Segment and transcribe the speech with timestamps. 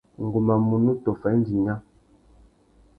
[0.23, 1.75] Ngu má munú tôffa indi nya.